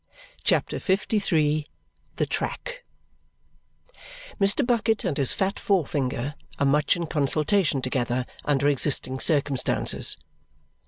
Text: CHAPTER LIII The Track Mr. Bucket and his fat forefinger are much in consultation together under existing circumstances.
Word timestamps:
CHAPTER 0.43 0.77
LIII 0.89 1.67
The 2.15 2.25
Track 2.25 2.83
Mr. 4.39 4.65
Bucket 4.65 5.05
and 5.05 5.15
his 5.15 5.31
fat 5.31 5.59
forefinger 5.59 6.33
are 6.57 6.65
much 6.65 6.95
in 6.95 7.05
consultation 7.05 7.83
together 7.83 8.25
under 8.43 8.67
existing 8.67 9.19
circumstances. 9.19 10.17